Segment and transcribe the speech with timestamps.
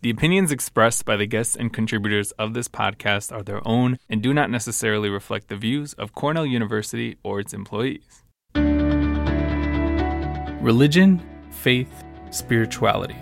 [0.00, 4.22] The opinions expressed by the guests and contributors of this podcast are their own and
[4.22, 8.22] do not necessarily reflect the views of Cornell University or its employees.
[10.62, 13.16] Religion, faith, spirituality.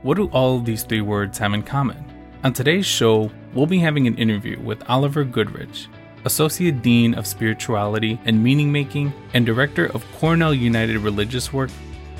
[0.00, 2.02] What do all of these three words have in common?
[2.44, 5.86] On today's show, we'll be having an interview with Oliver Goodrich,
[6.24, 11.68] Associate Dean of Spirituality and Meaning Making and Director of Cornell United Religious Work,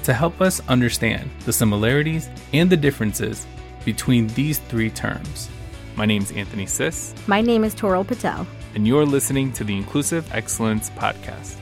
[0.02, 3.46] to help us understand the similarities and the differences
[3.84, 5.48] between these three terms.
[5.96, 7.14] My name is Anthony Sis.
[7.26, 8.46] My name is Toral Patel.
[8.74, 11.56] And you're listening to the Inclusive Excellence Podcast.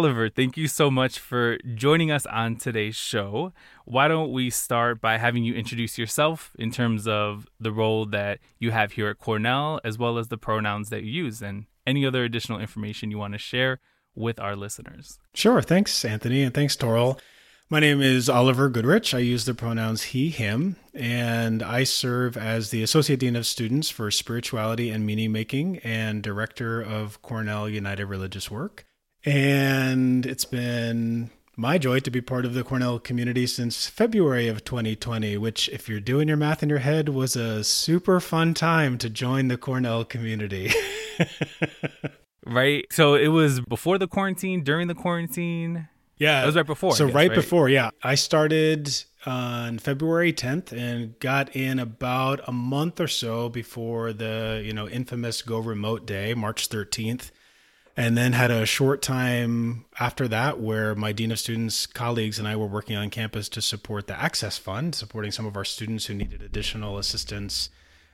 [0.00, 3.52] Oliver, thank you so much for joining us on today's show.
[3.84, 8.38] Why don't we start by having you introduce yourself in terms of the role that
[8.58, 12.06] you have here at Cornell, as well as the pronouns that you use, and any
[12.06, 13.78] other additional information you want to share
[14.14, 15.18] with our listeners?
[15.34, 15.60] Sure.
[15.60, 17.20] Thanks, Anthony, and thanks, Toral.
[17.68, 19.12] My name is Oliver Goodrich.
[19.12, 23.90] I use the pronouns he, him, and I serve as the Associate Dean of Students
[23.90, 28.86] for Spirituality and Meaning Making and Director of Cornell United Religious Work.
[29.24, 34.64] And it's been my joy to be part of the Cornell community since February of
[34.64, 38.96] 2020, which, if you're doing your math in your head, was a super fun time
[38.98, 40.72] to join the Cornell community.
[42.46, 42.86] right.
[42.90, 45.88] So it was before the quarantine, during the quarantine.
[46.16, 46.42] Yeah.
[46.42, 46.96] It was right before.
[46.96, 47.90] So, guess, right, right before, yeah.
[48.02, 48.90] I started
[49.26, 54.88] on February 10th and got in about a month or so before the, you know,
[54.88, 57.30] infamous go remote day, March 13th
[57.96, 62.46] and then had a short time after that where my dean of students colleagues and
[62.46, 66.06] i were working on campus to support the access fund supporting some of our students
[66.06, 67.70] who needed additional assistance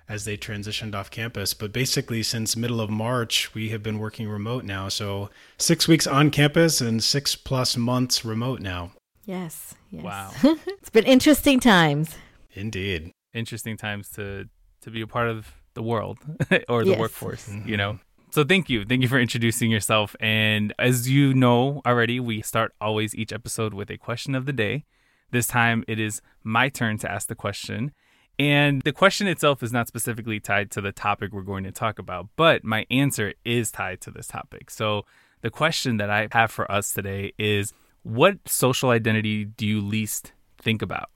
[0.08, 1.54] as they transitioned off campus.
[1.54, 4.88] But basically since middle of march we have been working remote now.
[4.88, 8.92] So six weeks on campus and six plus months remote now.
[9.24, 10.04] Yes, yes.
[10.04, 10.32] wow.
[10.66, 12.14] It's been interesting times.
[12.52, 13.12] Indeed.
[13.34, 14.48] Interesting times to
[14.82, 16.18] to be a part of the world
[16.68, 16.98] or the yes.
[16.98, 17.76] workforce you mm-hmm.
[17.76, 17.98] know
[18.36, 18.84] so thank you.
[18.84, 20.14] Thank you for introducing yourself.
[20.20, 24.52] And as you know already, we start always each episode with a question of the
[24.52, 24.84] day.
[25.30, 27.92] This time it is my turn to ask the question.
[28.38, 31.98] And the question itself is not specifically tied to the topic we're going to talk
[31.98, 34.68] about, but my answer is tied to this topic.
[34.68, 35.06] So
[35.40, 37.72] the question that I have for us today is
[38.02, 41.08] what social identity do you least think about?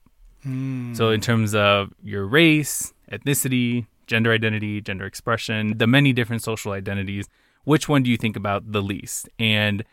[0.43, 0.97] Mm.
[0.97, 6.73] So, in terms of your race, ethnicity, gender identity, gender expression, the many different social
[6.73, 7.29] identities,
[7.63, 9.29] which one do you think about the least?
[9.39, 9.85] And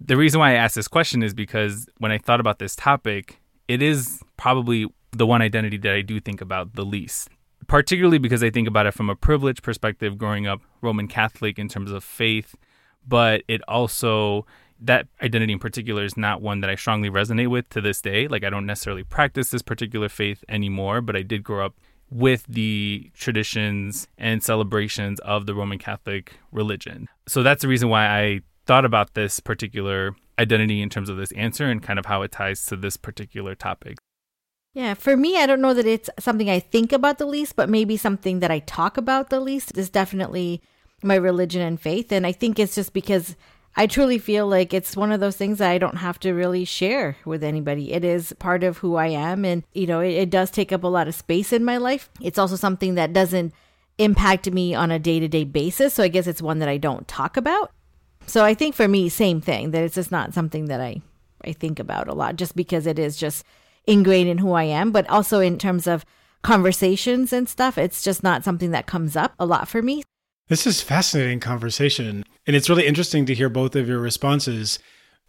[0.00, 3.38] the reason why I asked this question is because when I thought about this topic,
[3.68, 7.28] it is probably the one identity that I do think about the least.
[7.66, 11.68] Particularly because I think about it from a privileged perspective, growing up Roman Catholic in
[11.68, 12.54] terms of faith,
[13.06, 14.46] but it also,
[14.80, 18.26] that identity in particular is not one that I strongly resonate with to this day.
[18.26, 21.74] Like, I don't necessarily practice this particular faith anymore, but I did grow up
[22.10, 27.08] with the traditions and celebrations of the Roman Catholic religion.
[27.26, 31.32] So that's the reason why I thought about this particular identity in terms of this
[31.32, 33.98] answer and kind of how it ties to this particular topic.
[34.74, 37.70] Yeah, for me, I don't know that it's something I think about the least, but
[37.70, 40.60] maybe something that I talk about the least is definitely
[41.02, 42.12] my religion and faith.
[42.12, 43.36] And I think it's just because
[43.78, 46.64] I truly feel like it's one of those things that I don't have to really
[46.64, 47.92] share with anybody.
[47.92, 49.44] It is part of who I am.
[49.44, 52.08] And, you know, it, it does take up a lot of space in my life.
[52.20, 53.52] It's also something that doesn't
[53.98, 55.92] impact me on a day to day basis.
[55.92, 57.70] So I guess it's one that I don't talk about.
[58.26, 61.02] So I think for me, same thing, that it's just not something that I,
[61.44, 63.44] I think about a lot just because it is just
[63.86, 64.90] ingrained in who I am.
[64.90, 66.04] But also in terms of
[66.42, 70.02] conversations and stuff, it's just not something that comes up a lot for me.
[70.48, 72.24] This is fascinating conversation.
[72.46, 74.78] And it's really interesting to hear both of your responses.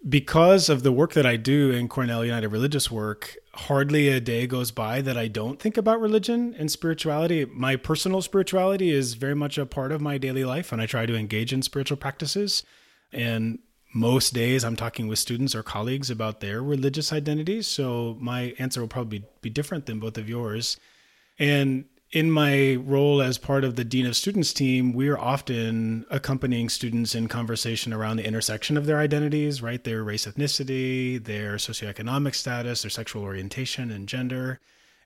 [0.08, 4.46] Because of the work that I do in Cornell United Religious Work, hardly a day
[4.46, 7.46] goes by that I don't think about religion and spirituality.
[7.46, 11.08] My personal spirituality is very much a part of my daily life, and I try
[11.08, 12.62] to engage in spiritual practices.
[13.12, 13.58] And
[13.96, 17.68] most days I'm talking with students or colleagues about their religious identities.
[17.68, 20.78] So my answer will probably be different than both of yours.
[21.40, 26.06] And in my role as part of the Dean of Students team, we are often
[26.10, 29.84] accompanying students in conversation around the intersection of their identities, right?
[29.84, 34.60] Their race, ethnicity, their socioeconomic status, their sexual orientation, and gender.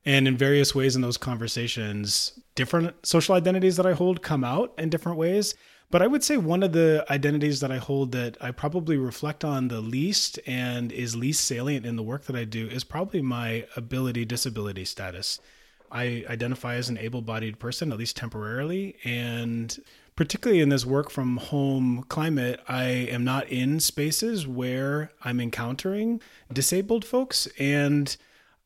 [0.06, 4.74] And in various ways in those conversations, different social identities that I hold come out
[4.78, 5.56] in different ways.
[5.90, 9.44] But I would say one of the identities that I hold that I probably reflect
[9.44, 13.22] on the least and is least salient in the work that I do is probably
[13.22, 15.40] my ability disability status.
[15.92, 18.96] I identify as an able bodied person, at least temporarily.
[19.04, 19.78] And
[20.16, 26.22] particularly in this work from home climate, I am not in spaces where I'm encountering
[26.52, 27.48] disabled folks.
[27.60, 28.16] And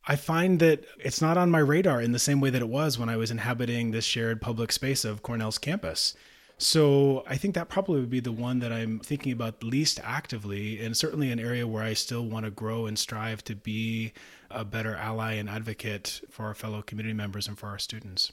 [0.07, 3.00] I find that it's not on my radar in the same way that it was
[3.00, 6.13] when I was inhabiting this shared public space of Cornell's campus.
[6.57, 10.80] So I think that probably would be the one that I'm thinking about least actively,
[10.80, 14.13] and certainly an area where I still want to grow and strive to be
[14.51, 18.31] a better ally and advocate for our fellow community members and for our students.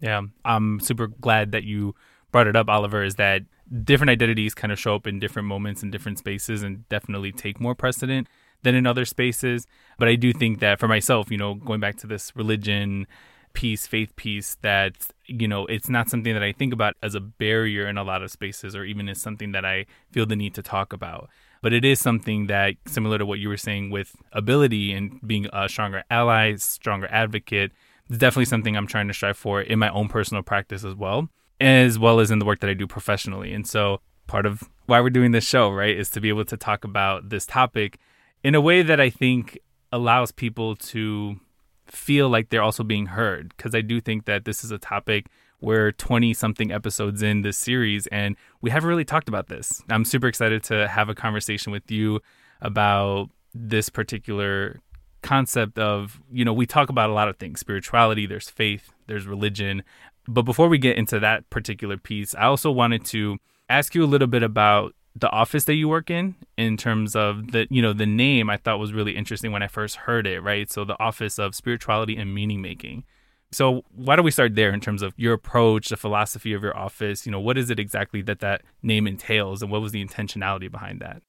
[0.00, 1.94] Yeah, I'm super glad that you
[2.32, 3.42] brought it up, Oliver, is that
[3.82, 7.60] different identities kind of show up in different moments in different spaces and definitely take
[7.60, 8.28] more precedent
[8.62, 9.66] than in other spaces.
[9.98, 13.06] But I do think that for myself, you know, going back to this religion
[13.52, 14.94] piece, faith piece, that,
[15.24, 18.22] you know, it's not something that I think about as a barrier in a lot
[18.22, 21.30] of spaces or even as something that I feel the need to talk about.
[21.66, 25.48] But it is something that, similar to what you were saying with ability and being
[25.52, 27.72] a stronger ally, stronger advocate,
[28.08, 31.28] it's definitely something I'm trying to strive for in my own personal practice as well,
[31.60, 33.52] as well as in the work that I do professionally.
[33.52, 36.56] And so part of why we're doing this show, right, is to be able to
[36.56, 37.98] talk about this topic
[38.44, 39.58] in a way that I think
[39.90, 41.40] allows people to
[41.88, 45.26] feel like they're also being heard because I do think that this is a topic
[45.60, 49.82] we're 20 something episodes in this series and we haven't really talked about this.
[49.90, 52.20] I'm super excited to have a conversation with you
[52.60, 54.80] about this particular
[55.22, 59.26] concept of, you know, we talk about a lot of things spirituality, there's faith, there's
[59.26, 59.82] religion.
[60.28, 63.38] But before we get into that particular piece, I also wanted to
[63.68, 67.52] ask you a little bit about the office that you work in in terms of
[67.52, 70.40] the you know the name i thought was really interesting when i first heard it
[70.40, 73.02] right so the office of spirituality and meaning making
[73.52, 76.76] so why don't we start there in terms of your approach the philosophy of your
[76.76, 80.04] office you know what is it exactly that that name entails and what was the
[80.04, 81.22] intentionality behind that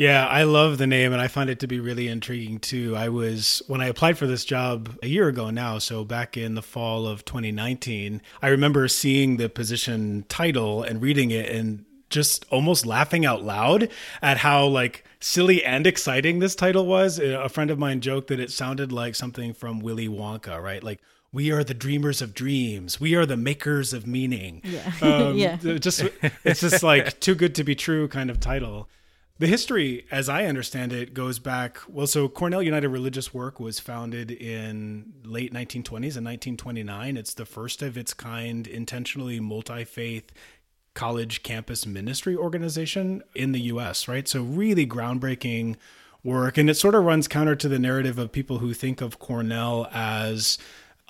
[0.00, 2.96] yeah, I love the name and I find it to be really intriguing too.
[2.96, 6.54] I was, when I applied for this job a year ago now, so back in
[6.54, 12.46] the fall of 2019, I remember seeing the position title and reading it and just
[12.48, 13.90] almost laughing out loud
[14.22, 17.18] at how like silly and exciting this title was.
[17.18, 20.82] A friend of mine joked that it sounded like something from Willy Wonka, right?
[20.82, 21.02] Like
[21.32, 23.00] we are the dreamers of dreams.
[23.00, 24.62] We are the makers of meaning.
[24.64, 24.92] Yeah.
[25.02, 25.56] Um, yeah.
[25.56, 26.02] Just
[26.44, 28.88] it's just like too good to be true kind of title.
[29.38, 31.78] The history, as I understand it, goes back.
[31.88, 37.16] Well, so Cornell United Religious Work was founded in late 1920s in 1929.
[37.16, 40.30] It's the first of its kind intentionally multi faith
[40.92, 44.28] college campus ministry organization in the US, right?
[44.28, 45.76] So, really groundbreaking
[46.22, 46.58] work.
[46.58, 49.88] And it sort of runs counter to the narrative of people who think of Cornell
[49.92, 50.58] as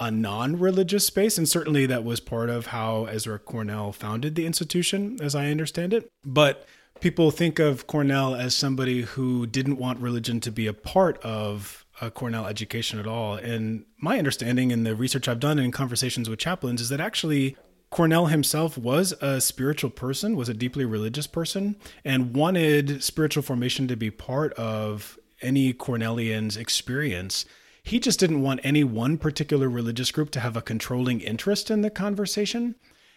[0.01, 1.39] a non religious space.
[1.39, 5.93] And certainly that was part of how Ezra Cornell founded the institution, as I understand
[5.93, 6.09] it.
[6.25, 6.67] But
[7.01, 11.85] people think of Cornell as somebody who didn't want religion to be a part of
[12.01, 13.35] a Cornell education at all.
[13.35, 17.57] And my understanding and the research I've done in conversations with chaplains is that actually
[17.91, 23.89] Cornell himself was a spiritual person, was a deeply religious person, and wanted spiritual formation
[23.89, 27.45] to be part of any Cornellian's experience.
[27.91, 31.83] He just didn't want any one particular religious group to have a controlling interest in
[31.83, 32.77] the conversation.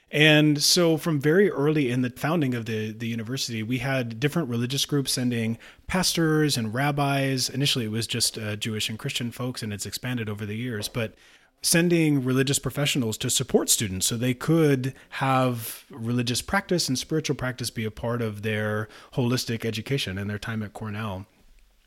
[0.10, 4.50] And so, from very early in the founding of the, the university, we had different
[4.50, 7.50] religious groups sending pastors and rabbis.
[7.50, 10.88] Initially, it was just uh, Jewish and Christian folks, and it's expanded over the years.
[10.88, 11.14] But
[11.62, 17.70] sending religious professionals to support students so they could have religious practice and spiritual practice
[17.70, 21.28] be a part of their holistic education and their time at Cornell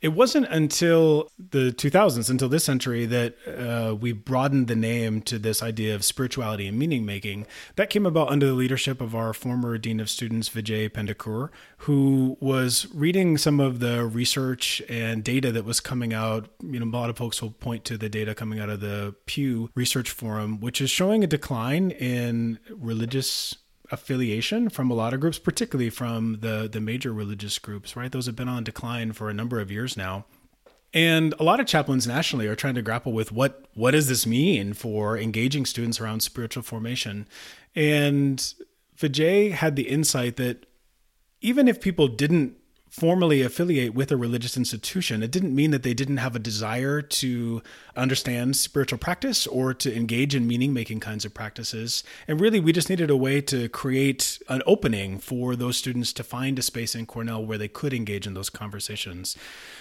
[0.06, 5.36] it wasn't until the 2000s, until this century, that uh, we broadened the name to
[5.36, 7.44] this idea of spirituality and meaning making.
[7.74, 12.36] That came about under the leadership of our former Dean of Students, Vijay Pendakur, who
[12.38, 16.50] was reading some of the research and data that was coming out.
[16.62, 19.16] You know, a lot of folks will point to the data coming out of the
[19.26, 23.56] Pew Research Forum, which is showing a decline in religious
[23.90, 28.10] affiliation from a lot of groups, particularly from the the major religious groups, right?
[28.10, 30.24] Those have been on decline for a number of years now.
[30.94, 34.26] And a lot of chaplains nationally are trying to grapple with what what does this
[34.26, 37.28] mean for engaging students around spiritual formation.
[37.74, 38.38] And
[38.98, 40.66] Vijay had the insight that
[41.40, 42.56] even if people didn't
[42.98, 47.02] formally affiliate with a religious institution, it didn't mean that they didn't have a desire
[47.02, 47.62] to
[47.94, 52.02] understand spiritual practice or to engage in meaning making kinds of practices.
[52.26, 56.24] And really, we just needed a way to create an opening for those students to
[56.24, 59.36] find a space in Cornell where they could engage in those conversations.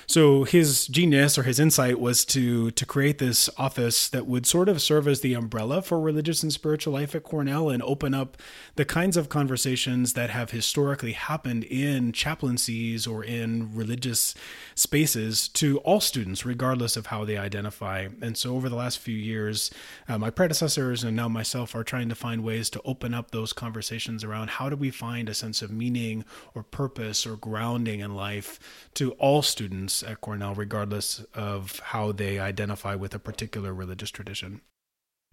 [0.07, 4.69] So his genius or his insight was to to create this office that would sort
[4.69, 8.38] of serve as the umbrella for religious and spiritual life at Cornell and open up
[8.75, 14.35] the kinds of conversations that have historically happened in chaplaincies or in religious
[14.75, 18.07] spaces to all students, regardless of how they identify.
[18.21, 19.71] And so over the last few years,
[20.07, 23.53] uh, my predecessors and now myself are trying to find ways to open up those
[23.53, 28.15] conversations around how do we find a sense of meaning or purpose or grounding in
[28.15, 28.59] life
[28.93, 34.61] to all students at Cornell, regardless of how they identify with a particular religious tradition.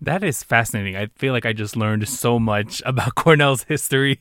[0.01, 0.97] That is fascinating.
[0.97, 4.19] I feel like I just learned so much about Cornell's history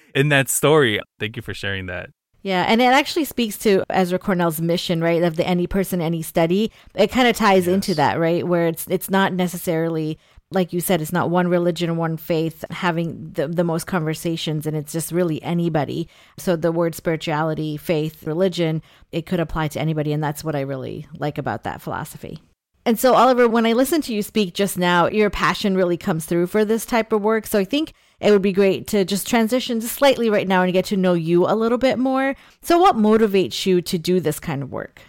[0.14, 1.00] in that story.
[1.20, 2.10] Thank you for sharing that.
[2.42, 5.22] Yeah, and it actually speaks to Ezra Cornell's mission, right?
[5.22, 6.72] Of the any person, any study.
[6.94, 7.74] It kind of ties yes.
[7.74, 8.46] into that, right?
[8.46, 10.18] Where it's it's not necessarily
[10.54, 14.76] like you said, it's not one religion, one faith having the, the most conversations, and
[14.76, 16.08] it's just really anybody.
[16.38, 20.12] So the word spirituality, faith, religion, it could apply to anybody.
[20.12, 22.40] And that's what I really like about that philosophy.
[22.84, 26.24] And so, Oliver, when I listened to you speak just now, your passion really comes
[26.24, 27.46] through for this type of work.
[27.46, 30.72] So I think it would be great to just transition just slightly right now and
[30.72, 32.34] get to know you a little bit more.
[32.60, 35.00] So, what motivates you to do this kind of work?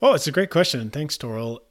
[0.00, 0.90] Oh, it's a great question.
[0.90, 1.62] Thanks, Toral.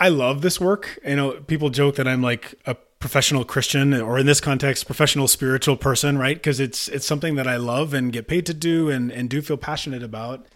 [0.00, 0.98] I love this work.
[1.06, 5.28] You know, people joke that I'm like a professional Christian or in this context, professional
[5.28, 6.36] spiritual person, right?
[6.36, 9.42] Because it's it's something that I love and get paid to do and, and do
[9.42, 10.46] feel passionate about.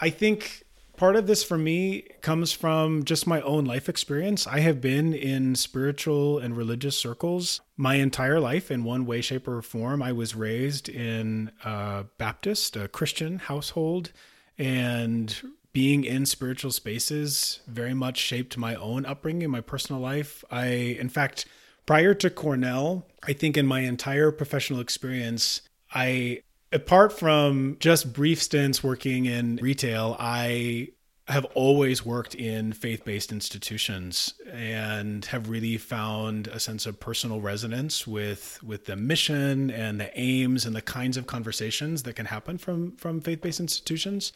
[0.00, 0.64] I think
[0.96, 4.46] part of this for me comes from just my own life experience.
[4.46, 9.48] I have been in spiritual and religious circles my entire life in one way, shape,
[9.48, 10.02] or form.
[10.02, 14.12] I was raised in a Baptist, a Christian household,
[14.58, 15.36] and
[15.74, 20.44] being in spiritual spaces very much shaped my own upbringing, my personal life.
[20.50, 21.46] I, in fact,
[21.84, 25.62] prior to Cornell, I think in my entire professional experience,
[25.92, 30.90] I, apart from just brief stints working in retail, I
[31.26, 37.40] have always worked in faith based institutions and have really found a sense of personal
[37.40, 42.26] resonance with with the mission and the aims and the kinds of conversations that can
[42.26, 44.32] happen from from faith based institutions.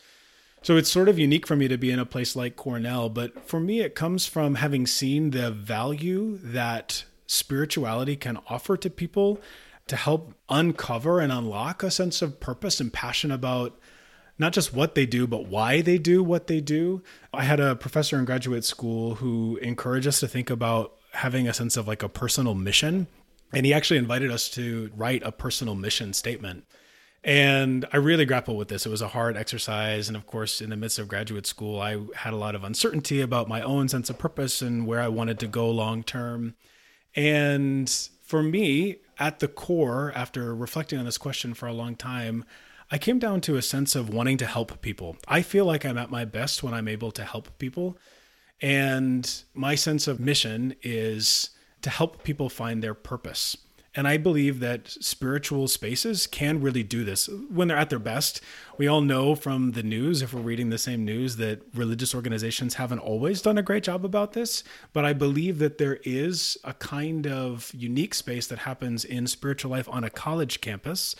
[0.62, 3.48] So it's sort of unique for me to be in a place like Cornell, but
[3.48, 9.40] for me, it comes from having seen the value that spirituality can offer to people
[9.86, 13.78] to help uncover and unlock a sense of purpose and passion about
[14.38, 17.02] not just what they do, but why they do what they do.
[17.32, 21.54] I had a professor in graduate school who encouraged us to think about having a
[21.54, 23.08] sense of like a personal mission.
[23.52, 26.64] And he actually invited us to write a personal mission statement.
[27.24, 28.86] And I really grappled with this.
[28.86, 30.08] It was a hard exercise.
[30.08, 33.20] And of course, in the midst of graduate school, I had a lot of uncertainty
[33.20, 36.54] about my own sense of purpose and where I wanted to go long term.
[37.14, 37.90] And
[38.22, 42.44] for me, at the core, after reflecting on this question for a long time,
[42.90, 45.16] I came down to a sense of wanting to help people.
[45.26, 47.98] I feel like I'm at my best when I'm able to help people.
[48.62, 51.50] And my sense of mission is
[51.82, 53.56] to help people find their purpose.
[53.98, 58.40] And I believe that spiritual spaces can really do this when they're at their best.
[58.76, 62.74] We all know from the news, if we're reading the same news, that religious organizations
[62.74, 64.62] haven't always done a great job about this.
[64.92, 69.72] But I believe that there is a kind of unique space that happens in spiritual
[69.72, 71.16] life on a college campus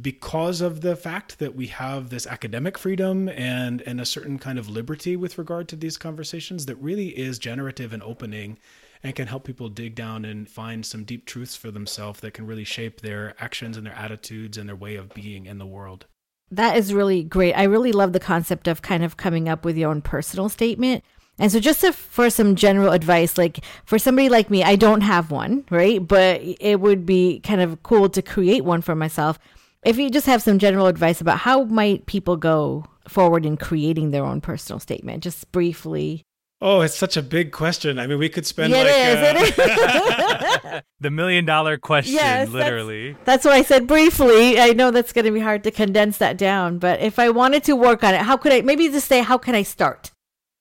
[0.00, 4.58] because of the fact that we have this academic freedom and and a certain kind
[4.58, 8.58] of liberty with regard to these conversations that really is generative and opening
[9.06, 12.44] and can help people dig down and find some deep truths for themselves that can
[12.44, 16.06] really shape their actions and their attitudes and their way of being in the world.
[16.50, 17.52] That is really great.
[17.54, 21.04] I really love the concept of kind of coming up with your own personal statement.
[21.38, 25.02] And so, just to, for some general advice, like for somebody like me, I don't
[25.02, 26.04] have one, right?
[26.04, 29.38] But it would be kind of cool to create one for myself.
[29.84, 34.10] If you just have some general advice about how might people go forward in creating
[34.10, 36.24] their own personal statement, just briefly
[36.68, 37.96] Oh, it's such a big question.
[37.96, 39.58] I mean, we could spend yeah, like it is,
[40.64, 40.80] uh...
[41.00, 43.12] the million dollar question, yes, literally.
[43.12, 44.58] That's, that's why I said briefly.
[44.58, 47.62] I know that's going to be hard to condense that down, but if I wanted
[47.64, 50.10] to work on it, how could I maybe just say how can I start?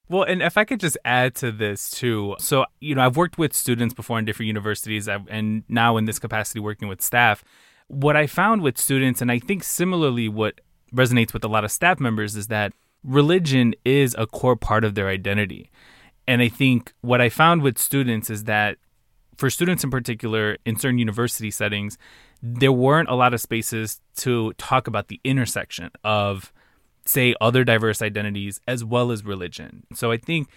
[0.07, 2.35] Well, and if I could just add to this too.
[2.37, 6.19] So, you know, I've worked with students before in different universities and now in this
[6.19, 7.43] capacity working with staff.
[7.87, 10.61] What I found with students and I think similarly what
[10.93, 14.93] resonates with a lot of staff members is that religion is a core part of
[14.93, 15.71] their identity.
[16.27, 18.77] And I think what I found with students is that
[19.37, 21.97] for students in particular in certain university settings,
[22.41, 26.53] there weren't a lot of spaces to talk about the intersection of
[27.05, 29.85] say, other diverse identities as well as religion.
[29.93, 30.49] So I think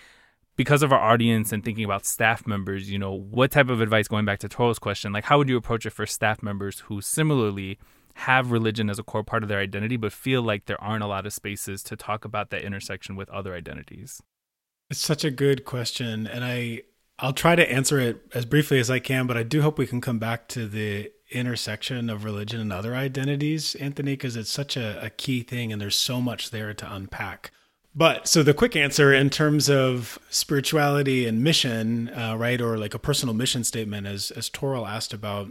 [0.57, 4.09] because of our audience and thinking about staff members, you know, what type of advice,
[4.09, 7.01] going back to Toral's question, like how would you approach it for staff members who
[7.01, 7.79] similarly
[8.15, 11.07] have religion as a core part of their identity, but feel like there aren't a
[11.07, 14.21] lot of spaces to talk about that intersection with other identities?
[14.90, 16.26] It's such a good question.
[16.26, 16.83] And I,
[17.18, 19.87] I'll try to answer it as briefly as I can, but I do hope we
[19.87, 24.76] can come back to the intersection of religion and other identities, Anthony, because it's such
[24.76, 27.52] a, a, key thing and there's so much there to unpack.
[27.95, 32.95] But so the quick answer in terms of spirituality and mission, uh, right, or like
[32.95, 35.49] a personal mission statement, as as Toral asked about,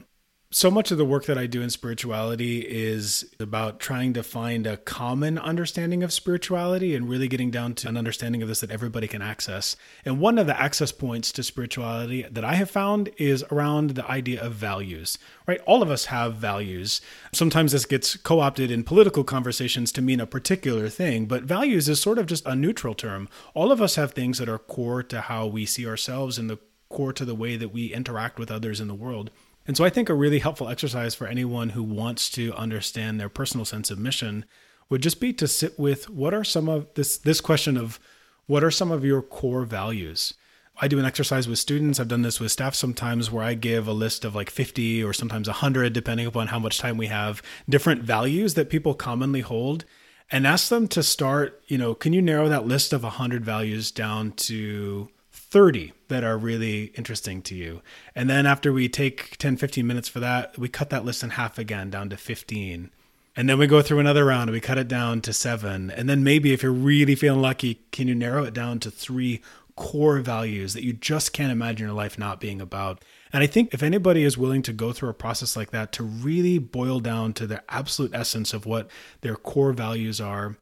[0.49, 4.65] so much of the work that I do in spirituality is about trying to find
[4.65, 8.71] a common understanding of spirituality and really getting down to an understanding of this that
[8.71, 9.75] everybody can access.
[10.05, 14.09] And one of the access points to spirituality that I have found is around the
[14.09, 15.59] idea of values, right?
[15.65, 17.01] All of us have values.
[17.33, 21.89] Sometimes this gets co opted in political conversations to mean a particular thing, but values
[21.89, 23.27] is sort of just a neutral term.
[23.53, 26.59] All of us have things that are core to how we see ourselves and the
[26.87, 29.29] core to the way that we interact with others in the world.
[29.67, 33.29] And so I think a really helpful exercise for anyone who wants to understand their
[33.29, 34.45] personal sense of mission
[34.89, 37.99] would just be to sit with what are some of this this question of
[38.45, 40.33] what are some of your core values?
[40.79, 41.99] I do an exercise with students.
[41.99, 45.11] I've done this with staff sometimes where I give a list of like 50 or
[45.11, 49.83] sometimes 100 depending upon how much time we have, different values that people commonly hold
[50.31, 53.91] and ask them to start, you know, can you narrow that list of 100 values
[53.91, 55.09] down to
[55.49, 57.81] 30 that are really interesting to you.
[58.13, 61.31] And then after we take 10, 15 minutes for that, we cut that list in
[61.31, 62.91] half again down to 15.
[63.35, 65.91] And then we go through another round and we cut it down to seven.
[65.91, 69.41] And then maybe if you're really feeling lucky, can you narrow it down to three
[69.75, 73.05] core values that you just can't imagine your life not being about?
[73.31, 76.03] And I think if anybody is willing to go through a process like that to
[76.03, 78.89] really boil down to the absolute essence of what
[79.21, 80.57] their core values are,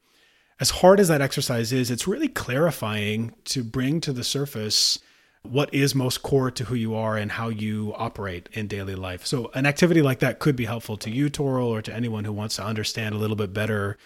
[0.59, 4.99] as hard as that exercise is, it's really clarifying to bring to the surface
[5.43, 9.25] what is most core to who you are and how you operate in daily life.
[9.25, 12.33] So, an activity like that could be helpful to you, Toral, or to anyone who
[12.33, 13.97] wants to understand a little bit better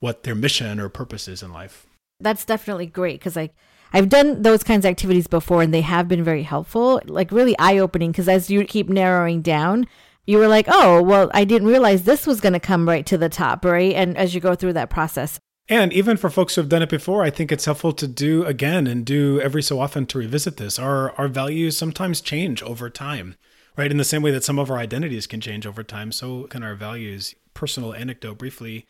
[0.00, 1.86] what their mission or purpose is in life.
[2.20, 3.50] That's definitely great because I.
[3.94, 7.54] I've done those kinds of activities before and they have been very helpful, like really
[7.58, 9.86] eye opening because as you keep narrowing down,
[10.24, 13.18] you were like, oh, well, I didn't realize this was going to come right to
[13.18, 13.92] the top, right?
[13.92, 15.38] And as you go through that process.
[15.68, 18.44] And even for folks who have done it before, I think it's helpful to do
[18.44, 20.78] again and do every so often to revisit this.
[20.78, 23.36] Our our values sometimes change over time,
[23.76, 23.90] right?
[23.90, 26.62] In the same way that some of our identities can change over time, so can
[26.62, 27.34] our values.
[27.54, 28.86] Personal anecdote briefly.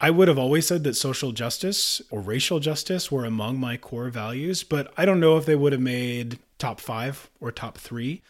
[0.00, 4.10] I would have always said that social justice or racial justice were among my core
[4.10, 8.22] values, but I don't know if they would have made top five or top three.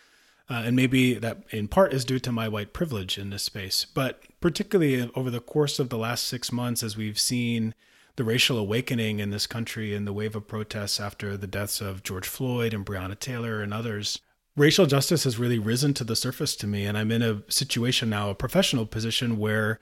[0.49, 3.87] Uh, and maybe that in part is due to my white privilege in this space.
[3.87, 7.75] But particularly over the course of the last six months, as we've seen
[8.17, 12.03] the racial awakening in this country and the wave of protests after the deaths of
[12.03, 14.21] George Floyd and Breonna Taylor and others,
[14.57, 16.85] racial justice has really risen to the surface to me.
[16.85, 19.81] And I'm in a situation now, a professional position where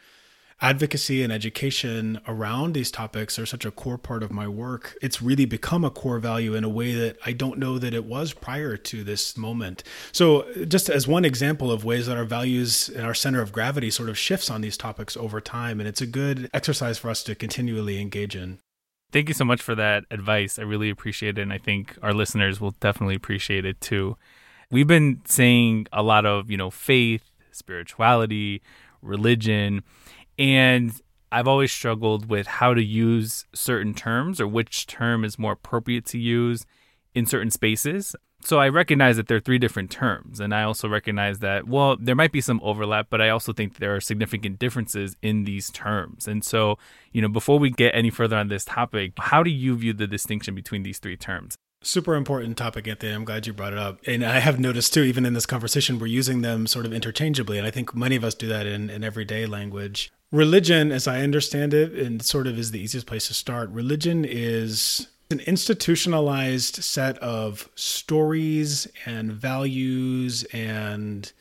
[0.63, 4.97] advocacy and education around these topics are such a core part of my work.
[5.03, 8.05] It's really become a core value in a way that I don't know that it
[8.05, 9.83] was prior to this moment.
[10.13, 13.91] So, just as one example of ways that our values and our center of gravity
[13.91, 17.25] sort of shifts on these topics over time, and it's a good exercise for us
[17.25, 18.61] to continually engage in.
[19.11, 20.59] Thank you so much for that advice.
[20.59, 24.17] I really appreciate it, and I think our listeners will definitely appreciate it too.
[24.71, 28.63] We've been saying a lot of, you know, faith, spirituality,
[29.03, 29.83] religion
[30.39, 30.93] and
[31.33, 36.05] I've always struggled with how to use certain terms or which term is more appropriate
[36.07, 36.67] to use
[37.15, 38.15] in certain spaces.
[38.45, 40.41] So I recognize that there are three different terms.
[40.41, 43.79] And I also recognize that, well, there might be some overlap, but I also think
[43.79, 46.29] there are significant differences in these terms.
[46.29, 46.77] And so,
[47.13, 50.07] you know, before we get any further on this topic, how do you view the
[50.07, 51.57] distinction between these three terms?
[51.83, 53.13] Super important topic, Anthony.
[53.13, 54.01] I'm glad you brought it up.
[54.07, 57.59] And I have noticed too, even in this conversation, we're using them sort of interchangeably.
[57.59, 61.21] And I think many of us do that in, in everyday language religion, as I
[61.21, 66.83] understand it, and sort of is the easiest place to start, religion is an institutionalized
[66.83, 71.33] set of stories and values and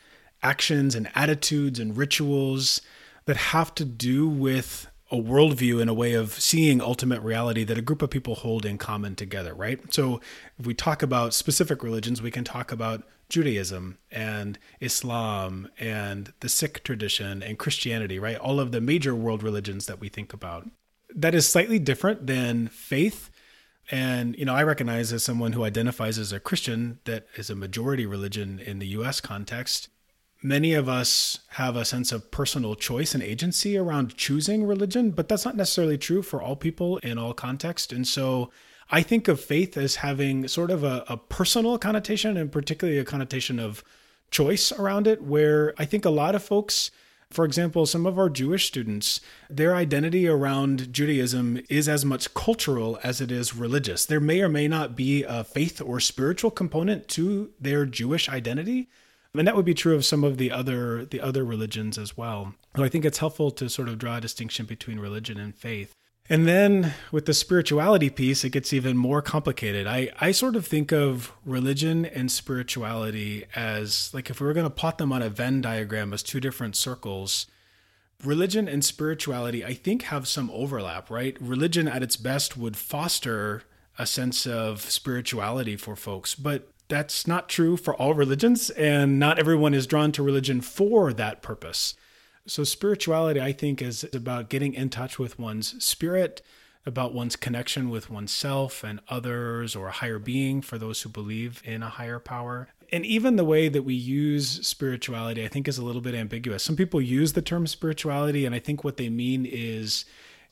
[0.44, 2.82] actions and attitudes and rituals
[3.26, 7.78] that have to do with a worldview and a way of seeing ultimate reality that
[7.78, 9.94] a group of people hold in common together, right?
[9.94, 10.22] So
[10.58, 16.50] if we talk about specific religions, we can talk about Judaism and Islam and the
[16.50, 18.38] Sikh tradition and Christianity, right?
[18.38, 20.70] All of the major world religions that we think about.
[21.16, 23.32] That is slightly different than faith.
[23.90, 27.56] And, you know, I recognize as someone who identifies as a Christian that is a
[27.56, 29.90] majority religion in the US context.
[30.44, 35.28] many of us have a sense of personal choice and agency around choosing religion, but
[35.28, 37.94] that's not necessarily true for all people in all contexts.
[37.94, 38.50] And so
[38.92, 43.06] I think of faith as having sort of a, a personal connotation and particularly a
[43.06, 43.84] connotation of
[44.30, 46.92] choice around it, where I think a lot of folks
[47.32, 53.00] for example, some of our Jewish students, their identity around Judaism is as much cultural
[53.04, 54.06] as it is religious.
[54.06, 58.90] There may or may not be a faith or spiritual component to their Jewish identity.
[59.34, 62.54] And that would be true of some of the other the other religions as well.
[62.76, 65.96] So I think it's helpful to sort of draw a distinction between religion and faith.
[66.30, 69.86] And then with the spirituality piece, it gets even more complicated.
[69.86, 74.66] I, I sort of think of religion and spirituality as like if we were going
[74.66, 77.48] to plot them on a Venn diagram as two different circles,
[78.24, 81.36] religion and spirituality, I think, have some overlap, right?
[81.42, 83.64] Religion at its best would foster
[83.98, 89.40] a sense of spirituality for folks, but that's not true for all religions, and not
[89.40, 91.94] everyone is drawn to religion for that purpose.
[92.52, 96.42] So, spirituality, I think, is about getting in touch with one's spirit,
[96.86, 101.62] about one's connection with oneself and others or a higher being for those who believe
[101.64, 102.68] in a higher power.
[102.92, 106.62] And even the way that we use spirituality, I think, is a little bit ambiguous.
[106.62, 110.04] Some people use the term spirituality, and I think what they mean is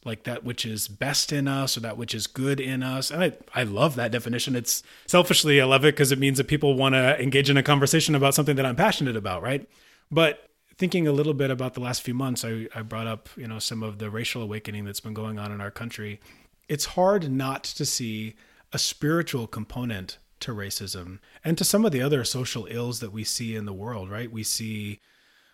[0.06, 3.12] like that which is best in us or that which is good in us.
[3.12, 4.56] And I, I love that definition.
[4.56, 7.64] It's selfishly, I love it because it means that people want to engage in a
[7.64, 9.68] conversation about something that I'm passionate about, right?
[10.10, 10.49] But
[10.80, 13.60] thinking a little bit about the last few months, I, I brought up, you know,
[13.60, 16.22] some of the racial awakening that's been going on in our country.
[16.70, 18.36] It's hard not to see
[18.72, 23.26] a spiritual component to racism and to some of the other social ills that we
[23.26, 24.32] see in the world, right?
[24.32, 25.02] We see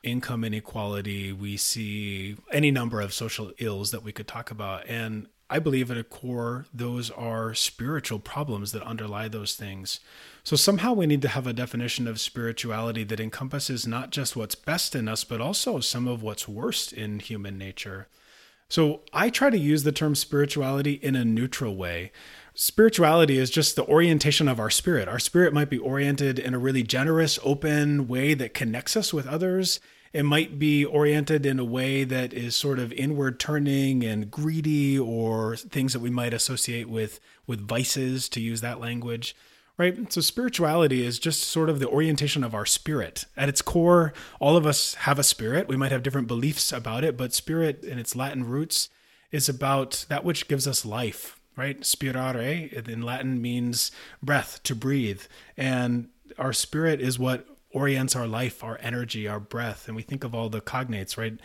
[0.03, 4.87] income inequality, we see any number of social ills that we could talk about.
[4.87, 9.99] And I believe at a core, those are spiritual problems that underlie those things.
[10.43, 14.55] So somehow we need to have a definition of spirituality that encompasses not just what's
[14.55, 18.07] best in us, but also some of what's worst in human nature.
[18.69, 22.11] So I try to use the term spirituality in a neutral way.
[22.55, 25.07] Spirituality is just the orientation of our spirit.
[25.07, 29.27] Our spirit might be oriented in a really generous, open way that connects us with
[29.27, 29.79] others
[30.13, 34.97] it might be oriented in a way that is sort of inward turning and greedy
[34.97, 39.35] or things that we might associate with with vices to use that language
[39.77, 40.09] right?
[40.09, 43.25] So spirituality is just sort of the orientation of our spirit.
[43.35, 45.67] At its core all of us have a spirit.
[45.67, 48.89] We might have different beliefs about it but spirit in its latin roots
[49.31, 51.85] is about that which gives us life right?
[51.85, 53.91] Spirare in latin means
[54.21, 55.21] breath to breathe.
[55.57, 59.87] And our spirit is what orients our life, our energy, our breath.
[59.87, 61.37] And we think of all the cognates, right?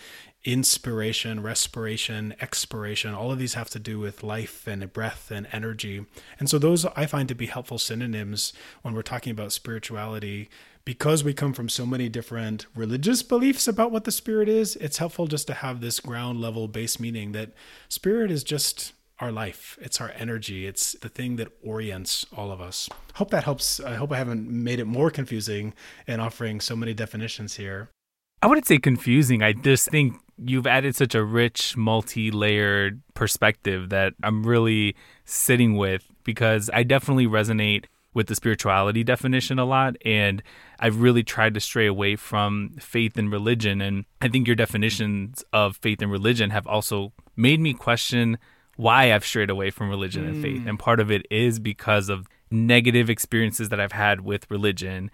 [0.45, 6.07] Inspiration, respiration, expiration, all of these have to do with life and breath and energy.
[6.39, 10.49] And so, those I find to be helpful synonyms when we're talking about spirituality.
[10.87, 14.97] Because we come from so many different religious beliefs about what the spirit is, it's
[14.97, 17.53] helpful just to have this ground level base meaning that
[17.91, 19.79] spirit is just our life.
[19.81, 20.67] It's our energy.
[20.67, 22.89] It's the thing that orients all of us.
[23.15, 23.81] Hope that helps.
[23.81, 25.75] I hope I haven't made it more confusing
[26.07, 27.91] in offering so many definitions here.
[28.43, 29.43] I wouldn't say confusing.
[29.43, 35.77] I just think you've added such a rich, multi layered perspective that I'm really sitting
[35.77, 39.97] with because I definitely resonate with the spirituality definition a lot.
[40.05, 40.43] And
[40.79, 43.81] I've really tried to stray away from faith and religion.
[43.81, 48.39] And I think your definitions of faith and religion have also made me question
[48.81, 50.29] why I've strayed away from religion mm.
[50.29, 50.67] and faith.
[50.67, 55.11] And part of it is because of negative experiences that I've had with religion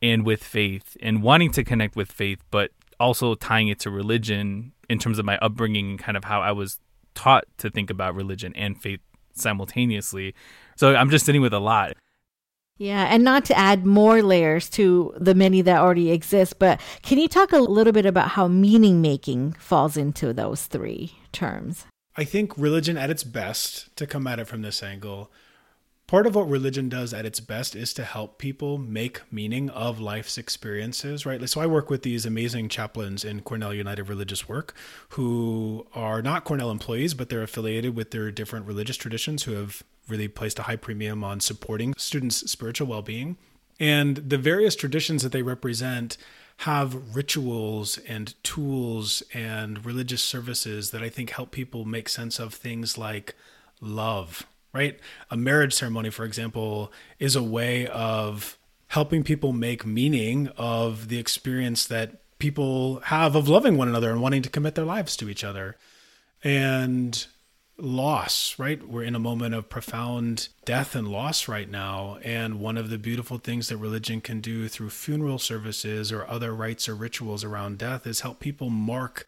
[0.00, 4.72] and with faith and wanting to connect with faith, but also tying it to religion
[4.88, 6.78] in terms of my upbringing and kind of how I was
[7.14, 9.00] taught to think about religion and faith
[9.32, 10.34] simultaneously.
[10.76, 11.94] So I'm just sitting with a lot.
[12.78, 17.18] Yeah, and not to add more layers to the many that already exist, but can
[17.18, 21.86] you talk a little bit about how meaning making falls into those three terms?
[22.18, 25.30] I think religion at its best, to come at it from this angle,
[26.08, 30.00] part of what religion does at its best is to help people make meaning of
[30.00, 31.48] life's experiences, right?
[31.48, 34.74] So I work with these amazing chaplains in Cornell United Religious Work
[35.10, 39.84] who are not Cornell employees, but they're affiliated with their different religious traditions who have
[40.08, 43.36] really placed a high premium on supporting students' spiritual well being.
[43.80, 46.16] And the various traditions that they represent
[46.58, 52.52] have rituals and tools and religious services that I think help people make sense of
[52.52, 53.36] things like
[53.80, 54.98] love, right?
[55.30, 61.18] A marriage ceremony, for example, is a way of helping people make meaning of the
[61.18, 65.28] experience that people have of loving one another and wanting to commit their lives to
[65.28, 65.76] each other.
[66.42, 67.24] And
[67.78, 68.86] loss, right?
[68.86, 72.18] We're in a moment of profound death and loss right now.
[72.22, 76.54] And one of the beautiful things that religion can do through funeral services or other
[76.54, 79.26] rites or rituals around death is help people mark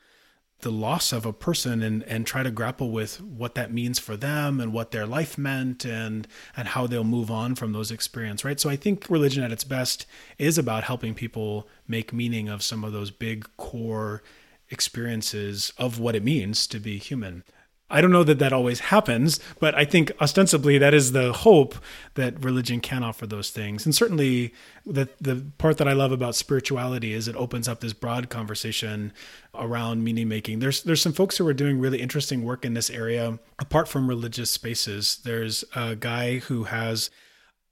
[0.61, 4.17] the loss of a person and, and try to grapple with what that means for
[4.17, 8.45] them and what their life meant and and how they'll move on from those experiences
[8.45, 10.05] right so i think religion at its best
[10.39, 14.23] is about helping people make meaning of some of those big core
[14.69, 17.43] experiences of what it means to be human
[17.91, 21.75] I don't know that that always happens, but I think ostensibly that is the hope
[22.15, 23.85] that religion can offer those things.
[23.85, 24.55] And certainly,
[24.87, 29.13] the the part that I love about spirituality is it opens up this broad conversation
[29.55, 30.61] around meaning making.
[30.61, 34.09] There's there's some folks who are doing really interesting work in this area apart from
[34.09, 35.19] religious spaces.
[35.25, 37.11] There's a guy who has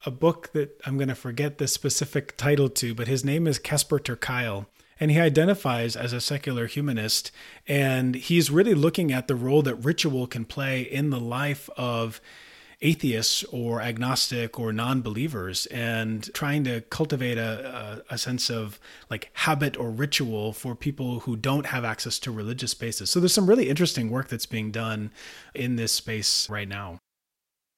[0.04, 3.58] a book that I'm going to forget the specific title to, but his name is
[3.58, 4.66] Casper ter Kuile
[5.00, 7.30] and he identifies as a secular humanist.
[7.66, 12.20] And he's really looking at the role that ritual can play in the life of
[12.80, 18.78] atheists or agnostic or non-believers and trying to cultivate a, a, a, sense of
[19.10, 23.34] like habit or ritual for people who don't have access to religious spaces so there's
[23.34, 25.10] some really interesting work that's being done
[25.56, 26.96] in this space right now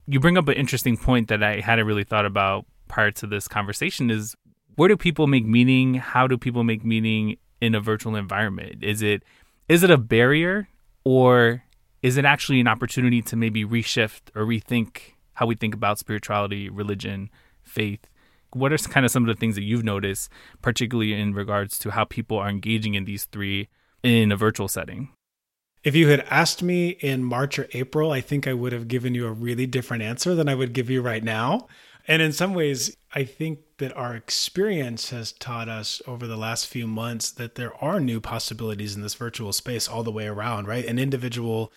[0.06, 3.48] you bring up an interesting point that i hadn't really thought about prior to this
[3.48, 4.37] conversation is
[4.80, 5.96] where do people make meaning?
[5.96, 8.82] How do people make meaning in a virtual environment?
[8.82, 9.22] Is it
[9.68, 10.70] is it a barrier
[11.04, 11.64] or
[12.00, 16.70] is it actually an opportunity to maybe reshift or rethink how we think about spirituality,
[16.70, 17.28] religion,
[17.62, 18.08] faith?
[18.54, 20.30] What are kind of some of the things that you've noticed,
[20.62, 23.68] particularly in regards to how people are engaging in these three
[24.02, 25.10] in a virtual setting?
[25.84, 29.14] If you had asked me in March or April, I think I would have given
[29.14, 31.68] you a really different answer than I would give you right now.
[32.08, 36.66] And in some ways, I think that our experience has taught us over the last
[36.66, 40.68] few months that there are new possibilities in this virtual space all the way around,
[40.68, 40.84] right?
[40.84, 41.72] And individual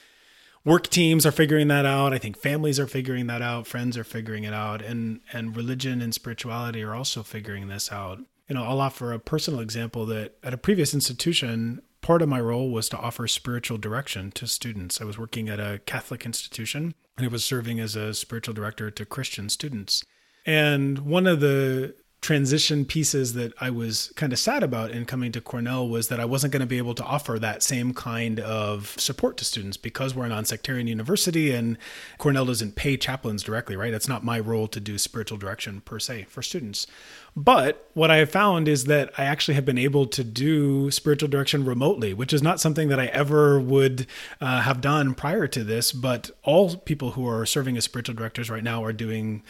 [0.66, 2.14] work teams are figuring that out.
[2.14, 6.02] I think families are figuring that out, friends are figuring it out, and and religion
[6.02, 8.20] and spirituality are also figuring this out.
[8.48, 12.42] You know, I'll offer a personal example that at a previous institution, part of my
[12.42, 15.00] role was to offer spiritual direction to students.
[15.02, 18.92] I was working at a Catholic institution and I was serving as a spiritual director
[18.92, 20.04] to Christian students.
[20.46, 25.34] And one of the transition pieces that I was kind of sad about in coming
[25.34, 28.40] to Cornell was that I wasn't going to be able to offer that same kind
[28.40, 31.78] of support to students because we're a non-sectarian university and
[32.18, 33.94] Cornell doesn't pay chaplains directly, right?
[33.94, 36.88] It's not my role to do spiritual direction per se for students.
[37.36, 41.28] But what I have found is that I actually have been able to do spiritual
[41.28, 44.08] direction remotely, which is not something that I ever would
[44.40, 45.92] uh, have done prior to this.
[45.92, 49.44] But all people who are serving as spiritual directors right now are doing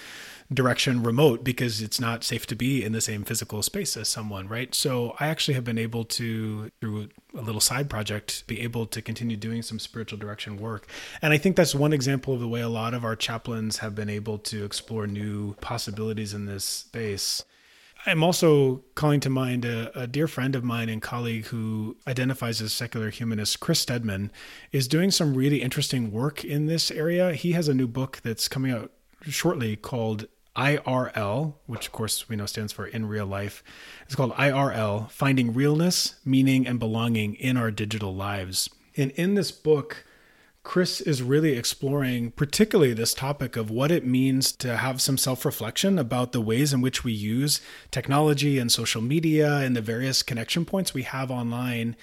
[0.52, 4.48] direction remote because it's not safe to be in the same physical space as someone,
[4.48, 4.74] right?
[4.74, 9.02] So I actually have been able to, through a little side project, be able to
[9.02, 10.88] continue doing some spiritual direction work.
[11.22, 13.96] And I think that's one example of the way a lot of our chaplains have
[13.96, 17.44] been able to explore new possibilities in this space.
[18.06, 22.62] I'm also calling to mind a, a, dear friend of mine and colleague who identifies
[22.62, 24.30] as secular humanist, Chris Stedman,
[24.74, 27.34] is doing some really interesting work in this area.
[27.34, 28.92] He has a new book that's coming out
[29.28, 33.64] shortly called IRL, which of course we know stands for in real life.
[34.06, 38.70] It's called IRL, Finding Realness, Meaning, and Belonging in Our Digital Lives.
[38.96, 40.06] And in this book,
[40.62, 45.44] Chris is really exploring, particularly this topic of what it means to have some self
[45.44, 47.60] reflection about the ways in which we use
[47.92, 51.98] technology and social media and the various connection points we have online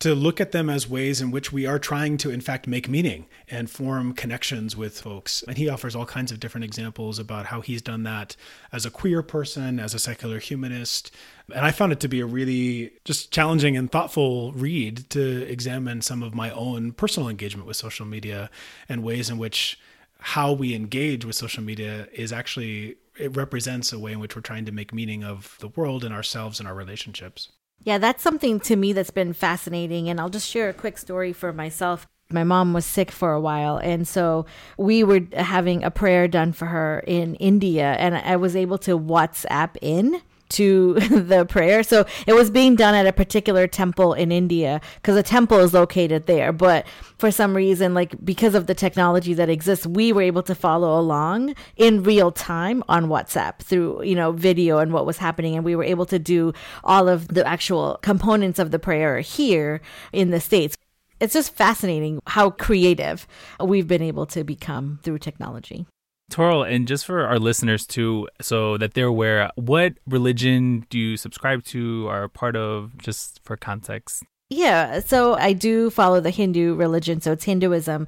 [0.00, 2.88] to look at them as ways in which we are trying to, in fact, make
[2.88, 5.44] meaning and form connections with folks.
[5.46, 8.34] And he offers all kinds of different examples about how he's done that
[8.72, 11.14] as a queer person, as a secular humanist.
[11.54, 16.00] And I found it to be a really just challenging and thoughtful read to examine
[16.00, 18.48] some of my own personal engagement with social media
[18.88, 19.78] and ways in which
[20.18, 24.40] how we engage with social media is actually it represents a way in which we're
[24.40, 27.50] trying to make meaning of the world and ourselves and our relationships.
[27.82, 30.08] Yeah, that's something to me that's been fascinating.
[30.08, 32.06] And I'll just share a quick story for myself.
[32.32, 33.78] My mom was sick for a while.
[33.78, 34.46] And so
[34.78, 37.96] we were having a prayer done for her in India.
[37.98, 41.82] And I was able to WhatsApp in to the prayer.
[41.82, 45.72] So it was being done at a particular temple in India because a temple is
[45.72, 46.52] located there.
[46.52, 46.86] But
[47.18, 50.98] for some reason, like because of the technology that exists, we were able to follow
[50.98, 55.56] along in real time on WhatsApp through, you know, video and what was happening.
[55.56, 56.52] And we were able to do
[56.84, 59.80] all of the actual components of the prayer here
[60.12, 60.76] in the States.
[61.20, 63.26] It's just fascinating how creative
[63.62, 65.86] we've been able to become through technology.
[66.30, 71.16] Toral, and just for our listeners too, so that they're aware, what religion do you
[71.16, 74.22] subscribe to or are part of, just for context?
[74.48, 78.06] Yeah, so I do follow the Hindu religion, so it's Hinduism.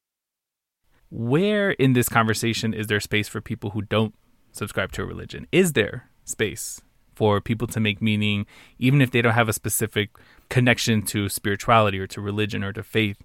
[1.10, 4.14] where in this conversation is there space for people who don't
[4.52, 5.46] subscribe to a religion?
[5.52, 6.80] Is there space
[7.14, 8.46] for people to make meaning,
[8.78, 10.08] even if they don't have a specific
[10.48, 13.18] connection to spirituality or to religion or to faith?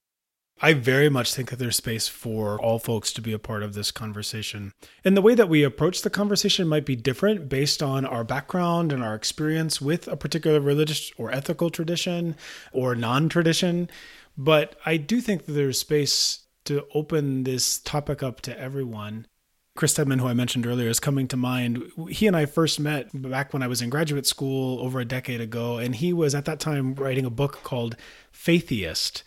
[0.60, 3.76] I very much think that there's space for all folks to be a part of
[3.76, 4.74] this conversation.
[5.06, 8.92] And the way that we approach the conversation might be different based on our background
[8.92, 12.36] and our experience with a particular religious or ethical tradition
[12.72, 13.88] or non tradition.
[14.36, 19.28] But I do think that there's space to open this topic up to everyone.
[19.76, 21.84] Chris Stedman, who I mentioned earlier, is coming to mind.
[22.10, 25.40] He and I first met back when I was in graduate school over a decade
[25.40, 27.96] ago, and he was at that time writing a book called
[28.32, 29.24] Faitheist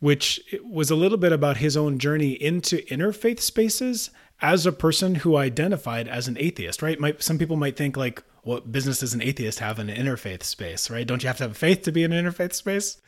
[0.00, 5.16] which was a little bit about his own journey into interfaith spaces as a person
[5.16, 7.00] who identified as an atheist, right?
[7.00, 10.42] Might, some people might think like, what business does an atheist have in an interfaith
[10.42, 11.06] space, right?
[11.06, 12.98] Don't you have to have faith to be in an interfaith space?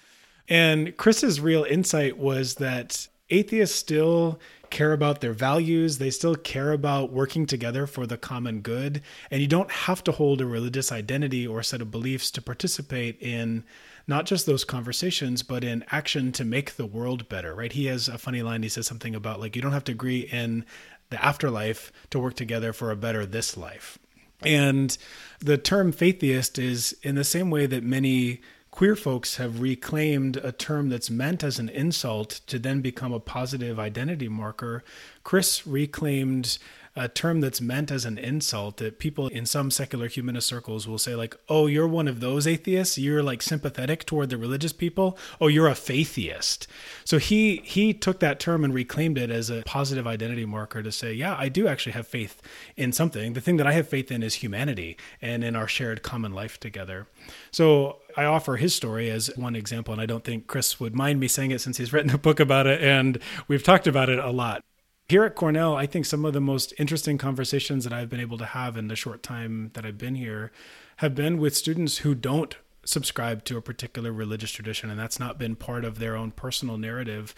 [0.49, 5.99] And Chris's real insight was that atheists still care about their values.
[5.99, 9.03] They still care about working together for the common good.
[9.31, 13.20] And you don't have to hold a religious identity or set of beliefs to participate
[13.20, 13.64] in
[14.07, 17.73] not just those conversations, but in action to make the world better, right?
[17.73, 18.62] He has a funny line.
[18.62, 20.64] He says something about like, you don't have to agree in
[21.11, 23.99] the afterlife to work together for a better this life.
[24.42, 24.97] And
[25.40, 28.40] the term faitheist is in the same way that many
[28.71, 33.21] queer folks have reclaimed a term that's meant as an insult to then become a
[33.21, 34.85] positive identity marker.
[35.25, 36.59] Chris reclaimed
[36.97, 40.99] a term that's meant as an insult that people in some secular humanist circles will
[40.99, 42.99] say like oh you're one of those atheists?
[42.99, 45.19] You're like sympathetic toward the religious people?
[45.41, 46.67] Oh you're a faitheist
[47.05, 50.91] so he he took that term and reclaimed it as a positive identity marker to
[50.91, 52.43] say yeah i do actually have faith
[52.77, 53.35] in something.
[53.35, 56.59] The thing that i have faith in is humanity and in our shared common life
[56.59, 57.07] together.
[57.51, 61.21] So I offer his story as one example, and I don't think Chris would mind
[61.21, 64.19] me saying it since he's written a book about it and we've talked about it
[64.19, 64.65] a lot.
[65.09, 68.38] Here at Cornell, I think some of the most interesting conversations that I've been able
[68.38, 70.51] to have in the short time that I've been here
[70.97, 75.38] have been with students who don't subscribe to a particular religious tradition, and that's not
[75.38, 77.37] been part of their own personal narrative.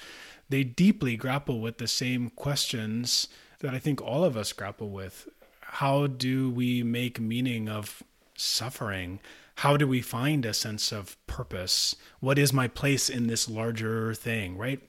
[0.49, 3.29] They deeply grapple with the same questions
[3.61, 5.29] that I think all of us grapple with.
[5.61, 8.03] How do we make meaning of
[8.35, 9.21] suffering?
[9.57, 11.97] How do we find a sense of purpose?
[12.21, 14.81] What is my place in this larger thing, right?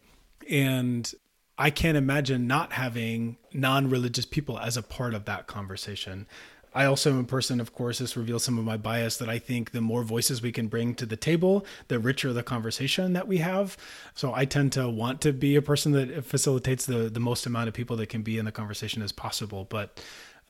[0.50, 1.12] And
[1.60, 6.26] I can't imagine not having non religious people as a part of that conversation.
[6.74, 9.40] I also am a person, of course, this reveals some of my bias that I
[9.40, 13.28] think the more voices we can bring to the table, the richer the conversation that
[13.28, 13.76] we have.
[14.14, 17.68] So I tend to want to be a person that facilitates the, the most amount
[17.68, 19.66] of people that can be in the conversation as possible.
[19.70, 20.02] But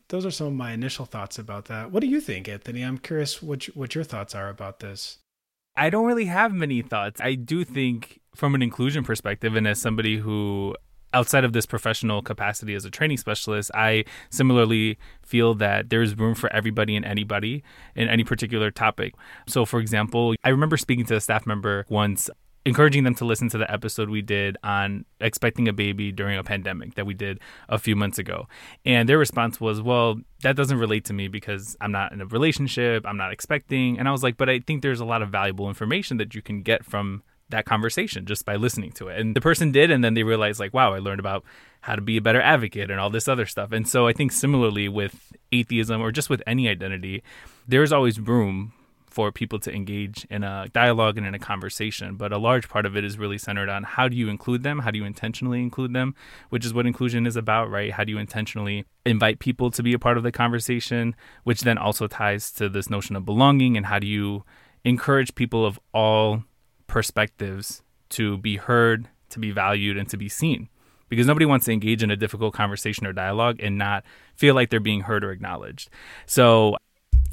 [0.10, 1.90] those are some of my initial thoughts about that.
[1.92, 2.84] What do you think, Anthony?
[2.84, 5.18] I'm curious what, what your thoughts are about this.
[5.76, 7.22] I don't really have many thoughts.
[7.22, 10.76] I do think, from an inclusion perspective, and as somebody who
[11.14, 16.36] outside of this professional capacity as a training specialist, I similarly feel that there's room
[16.36, 17.64] for everybody and anybody
[17.96, 19.16] in any particular topic.
[19.48, 22.30] So, for example, I remember speaking to a staff member once
[22.66, 26.44] encouraging them to listen to the episode we did on expecting a baby during a
[26.44, 28.48] pandemic that we did a few months ago.
[28.86, 32.26] And their response was, well, that doesn't relate to me because I'm not in a
[32.26, 33.98] relationship, I'm not expecting.
[33.98, 36.42] And I was like, but I think there's a lot of valuable information that you
[36.42, 39.20] can get from that conversation just by listening to it.
[39.20, 41.44] And the person did, and then they realized, like, wow, I learned about
[41.82, 43.72] how to be a better advocate and all this other stuff.
[43.72, 47.24] And so I think similarly with atheism or just with any identity,
[47.68, 48.74] there's always room
[49.10, 52.16] for people to engage in a dialogue and in a conversation.
[52.16, 54.80] But a large part of it is really centered on how do you include them?
[54.80, 56.14] How do you intentionally include them?
[56.50, 57.92] Which is what inclusion is about, right?
[57.92, 61.16] How do you intentionally invite people to be a part of the conversation?
[61.44, 64.44] Which then also ties to this notion of belonging and how do you
[64.86, 66.44] encourage people of all
[66.90, 70.68] perspectives to be heard, to be valued, and to be seen.
[71.08, 74.04] Because nobody wants to engage in a difficult conversation or dialogue and not
[74.36, 75.90] feel like they're being heard or acknowledged.
[76.26, 76.76] So,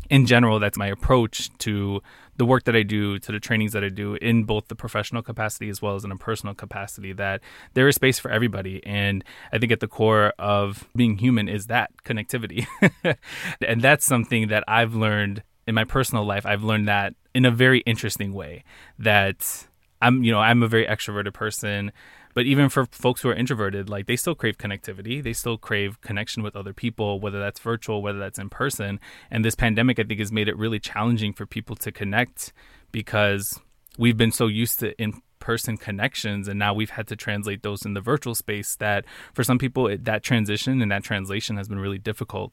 [0.09, 2.01] in general, that's my approach to
[2.37, 5.23] the work that I do, to the trainings that I do in both the professional
[5.23, 7.40] capacity as well as in a personal capacity, that
[7.75, 8.85] there is space for everybody.
[8.87, 12.66] And I think at the core of being human is that connectivity.
[13.61, 16.46] and that's something that I've learned in my personal life.
[16.46, 18.64] I've learned that in a very interesting way
[18.98, 19.66] that
[20.00, 21.92] I'm, you know, I'm a very extroverted person,
[22.35, 25.22] but even for folks who are introverted, like they still crave connectivity.
[25.22, 29.00] They still crave connection with other people, whether that's virtual, whether that's in person.
[29.31, 32.52] And this pandemic, I think, has made it really challenging for people to connect
[32.92, 33.61] because
[33.98, 37.85] we've been so used to in person connections and now we've had to translate those
[37.85, 41.68] in the virtual space that for some people it, that transition and that translation has
[41.68, 42.52] been really difficult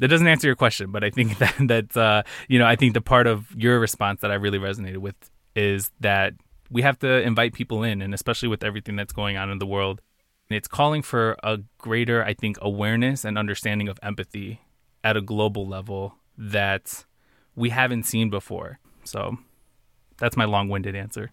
[0.00, 2.94] that doesn't answer your question, but I think that that uh, you know I think
[2.94, 5.14] the part of your response that I really resonated with
[5.54, 6.34] is that
[6.70, 9.66] we have to invite people in, and especially with everything that's going on in the
[9.66, 10.00] world.
[10.48, 14.60] It's calling for a greater, I think, awareness and understanding of empathy
[15.04, 17.04] at a global level that
[17.54, 18.80] we haven't seen before.
[19.04, 19.38] So
[20.18, 21.30] that's my long winded answer.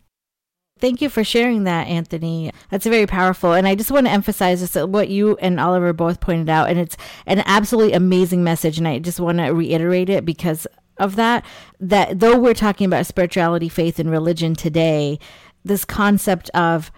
[0.79, 2.51] Thank you for sharing that, Anthony.
[2.69, 3.53] That's very powerful.
[3.53, 6.69] And I just want to emphasize this, what you and Oliver both pointed out.
[6.69, 8.77] And it's an absolutely amazing message.
[8.77, 10.67] And I just want to reiterate it because
[10.97, 11.45] of that.
[11.79, 15.19] That though we're talking about spirituality, faith, and religion today,
[15.63, 16.91] this concept of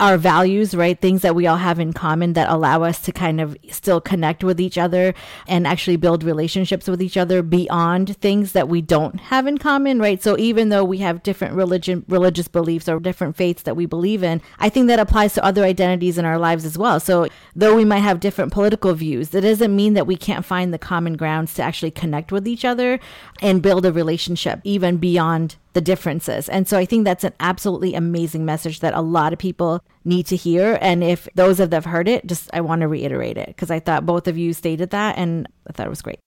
[0.00, 1.00] our values, right?
[1.00, 4.42] Things that we all have in common that allow us to kind of still connect
[4.42, 5.14] with each other
[5.46, 10.00] and actually build relationships with each other beyond things that we don't have in common,
[10.00, 10.20] right?
[10.20, 14.24] So even though we have different religion, religious beliefs or different faiths that we believe
[14.24, 16.98] in, I think that applies to other identities in our lives as well.
[16.98, 20.74] So though we might have different political views, that doesn't mean that we can't find
[20.74, 22.98] the common grounds to actually connect with each other
[23.40, 26.48] and build a relationship even beyond the differences.
[26.48, 30.26] And so I think that's an absolutely amazing message that a lot of people need
[30.26, 30.78] to hear.
[30.80, 33.70] And if those of them have heard it, just I want to reiterate it because
[33.70, 36.18] I thought both of you stated that and I thought it was great.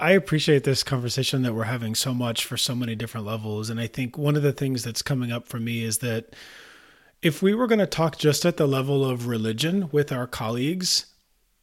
[0.00, 3.68] I appreciate this conversation that we're having so much for so many different levels.
[3.70, 6.36] And I think one of the things that's coming up for me is that
[7.20, 11.06] if we were going to talk just at the level of religion with our colleagues,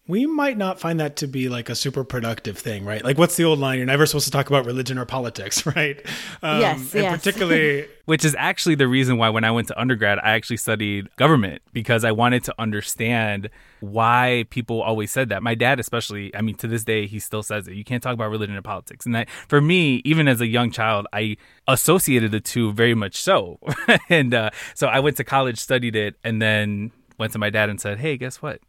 [0.08, 3.04] we might not find that to be like a super productive thing, right?
[3.04, 3.80] Like, what's the old line?
[3.80, 6.00] You're never supposed to talk about religion or politics, right?
[6.44, 7.18] Um, yes, and yes.
[7.18, 11.14] particularly, which is actually the reason why when I went to undergrad, I actually studied
[11.16, 13.50] government because I wanted to understand
[13.80, 15.42] why people always said that.
[15.42, 17.74] My dad, especially, I mean, to this day, he still says it.
[17.74, 20.70] You can't talk about religion and politics, and that for me, even as a young
[20.70, 21.38] child, I
[21.68, 23.60] associated the two very much so,
[24.10, 27.72] and uh, so I went to college, studied it, and then went to my dad
[27.72, 28.60] and said, "Hey, guess what?"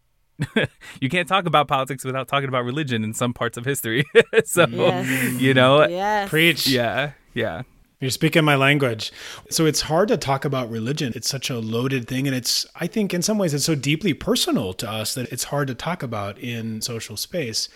[1.00, 4.04] you can't talk about politics without talking about religion in some parts of history.
[4.44, 5.40] so, yes.
[5.40, 6.28] you know, yes.
[6.28, 6.66] preach.
[6.66, 7.12] Yeah.
[7.34, 7.62] Yeah.
[8.00, 9.10] You're speaking my language.
[9.48, 11.12] So it's hard to talk about religion.
[11.16, 12.26] It's such a loaded thing.
[12.26, 15.44] And it's, I think, in some ways, it's so deeply personal to us that it's
[15.44, 17.70] hard to talk about in social space.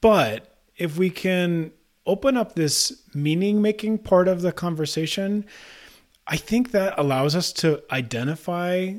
[0.00, 1.72] But if we can
[2.06, 5.44] open up this meaning making part of the conversation,
[6.26, 8.94] I think that allows us to identify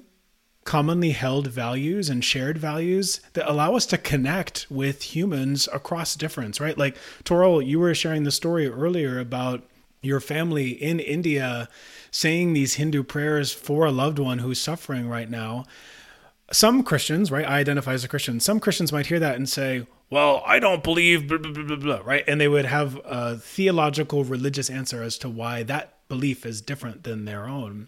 [0.64, 6.60] commonly held values and shared values that allow us to connect with humans across difference,
[6.60, 6.78] right?
[6.78, 9.64] Like Toral, you were sharing the story earlier about
[10.02, 11.68] your family in India
[12.12, 15.66] saying these Hindu prayers for a loved one who's suffering right now.
[16.52, 17.48] Some Christians, right?
[17.48, 18.40] I identify as a Christian.
[18.40, 22.02] Some Christians might hear that and say, well, I don't believe, blah, blah, blah, blah,
[22.04, 22.26] right?
[22.28, 27.04] And they would have a theological, religious answer as to why that belief is different
[27.04, 27.88] than their own.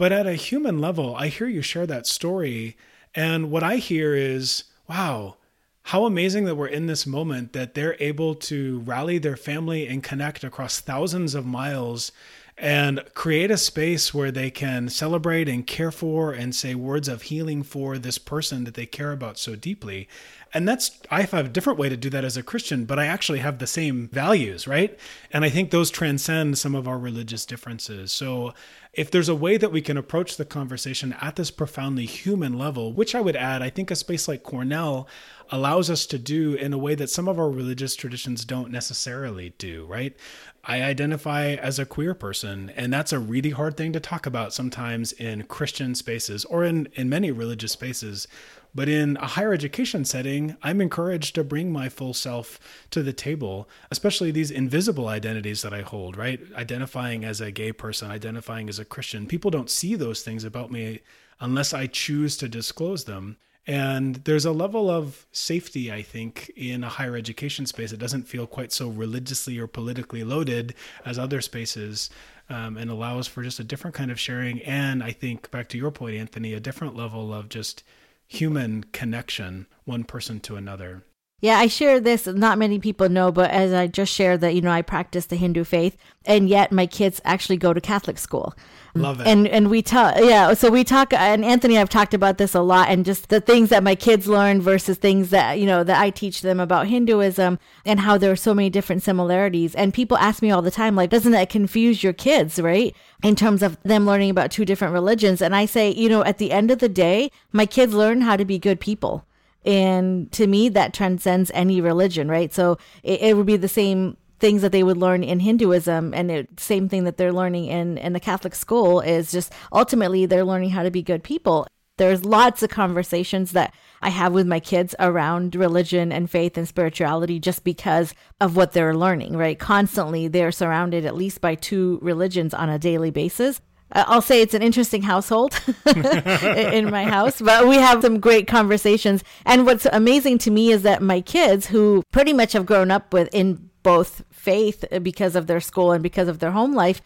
[0.00, 2.74] But at a human level, I hear you share that story.
[3.14, 5.36] And what I hear is, wow,
[5.82, 10.02] how amazing that we're in this moment that they're able to rally their family and
[10.02, 12.12] connect across thousands of miles
[12.56, 17.22] and create a space where they can celebrate and care for and say words of
[17.22, 20.08] healing for this person that they care about so deeply.
[20.52, 23.06] And that's, I have a different way to do that as a Christian, but I
[23.06, 24.98] actually have the same values, right?
[25.32, 28.10] And I think those transcend some of our religious differences.
[28.10, 28.52] So
[28.92, 32.92] if there's a way that we can approach the conversation at this profoundly human level,
[32.92, 35.06] which I would add, I think a space like Cornell
[35.50, 39.54] allows us to do in a way that some of our religious traditions don't necessarily
[39.58, 40.16] do, right?
[40.64, 44.52] I identify as a queer person, and that's a really hard thing to talk about
[44.52, 48.26] sometimes in Christian spaces or in, in many religious spaces.
[48.74, 52.58] But in a higher education setting, I'm encouraged to bring my full self
[52.90, 56.40] to the table, especially these invisible identities that I hold, right?
[56.54, 59.26] Identifying as a gay person, identifying as a Christian.
[59.26, 61.00] People don't see those things about me
[61.40, 63.36] unless I choose to disclose them.
[63.66, 67.92] And there's a level of safety, I think, in a higher education space.
[67.92, 72.10] It doesn't feel quite so religiously or politically loaded as other spaces
[72.48, 74.60] um, and allows for just a different kind of sharing.
[74.62, 77.84] And I think, back to your point, Anthony, a different level of just
[78.30, 81.02] human connection, one person to another.
[81.42, 82.26] Yeah, I share this.
[82.26, 85.36] Not many people know, but as I just shared that, you know, I practice the
[85.36, 88.54] Hindu faith, and yet my kids actually go to Catholic school.
[88.94, 89.26] Love it.
[89.26, 90.52] And and we talk, yeah.
[90.52, 93.70] So we talk, and Anthony, I've talked about this a lot, and just the things
[93.70, 97.58] that my kids learn versus things that you know that I teach them about Hinduism,
[97.86, 99.74] and how there are so many different similarities.
[99.74, 102.94] And people ask me all the time, like, doesn't that confuse your kids, right?
[103.22, 106.38] In terms of them learning about two different religions, and I say, you know, at
[106.38, 109.24] the end of the day, my kids learn how to be good people.
[109.64, 112.52] And to me, that transcends any religion, right?
[112.52, 116.30] So it, it would be the same things that they would learn in Hinduism and
[116.30, 120.44] the same thing that they're learning in, in the Catholic school is just ultimately they're
[120.44, 121.66] learning how to be good people.
[121.98, 126.66] There's lots of conversations that I have with my kids around religion and faith and
[126.66, 129.58] spirituality just because of what they're learning, right?
[129.58, 133.60] Constantly they're surrounded at least by two religions on a daily basis.
[133.92, 135.58] Uh, I'll say it's an interesting household
[135.96, 139.24] in my house, but we have some great conversations.
[139.44, 143.12] And what's amazing to me is that my kids, who pretty much have grown up
[143.12, 147.00] with in both faith uh, because of their school and because of their home life,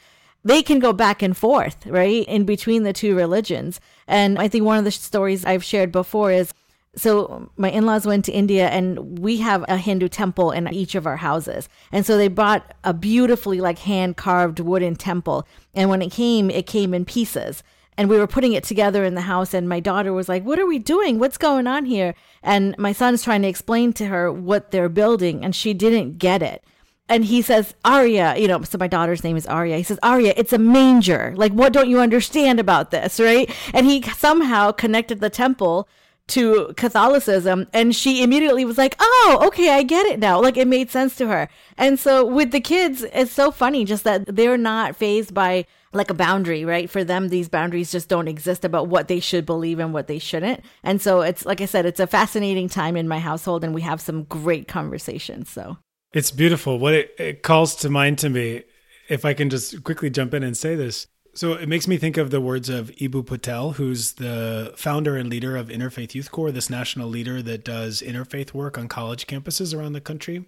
[0.45, 3.80] they can go back and forth, right, in between the two religions.
[4.07, 6.53] And I think one of the stories I've shared before is
[6.97, 11.07] so my in-laws went to India and we have a Hindu temple in each of
[11.07, 11.68] our houses.
[11.92, 15.47] And so they bought a beautifully like hand carved wooden temple.
[15.74, 17.62] And when it came, it came in pieces.
[17.97, 20.59] And we were putting it together in the house and my daughter was like, "What
[20.59, 21.20] are we doing?
[21.20, 25.45] What's going on here?" And my son's trying to explain to her what they're building
[25.45, 26.64] and she didn't get it
[27.09, 29.76] and he says, Arya, you know, so my daughter's name is Arya.
[29.76, 31.34] He says, Arya, it's a manger.
[31.36, 33.51] Like, what don't you understand about this, right?
[33.74, 35.86] And he somehow connected the temple
[36.29, 37.66] to Catholicism.
[37.72, 40.41] And she immediately was like, oh, okay, I get it now.
[40.41, 41.49] Like, it made sense to her.
[41.77, 46.11] And so with the kids, it's so funny just that they're not phased by like
[46.11, 46.91] a boundary, right?
[46.91, 50.18] For them, these boundaries just don't exist about what they should believe and what they
[50.18, 50.64] shouldn't.
[50.83, 53.83] And so it's, like I said, it's a fascinating time in my household, and we
[53.83, 55.51] have some great conversations.
[55.51, 55.79] So.
[56.12, 56.79] It's beautiful.
[56.79, 58.62] What it, it calls to mind to me,
[59.09, 61.07] if I can just quickly jump in and say this.
[61.37, 65.28] So it makes me think of the words of Eboo Patel, who's the founder and
[65.28, 69.76] leader of Interfaith Youth Core, this national leader that does interfaith work on college campuses
[69.76, 70.45] around the country.